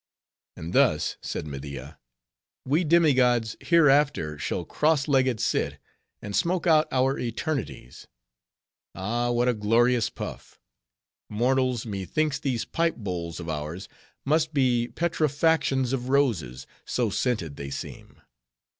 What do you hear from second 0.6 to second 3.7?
thus," said Media, "we demi gods